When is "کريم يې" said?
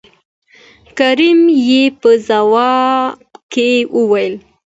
0.97-1.83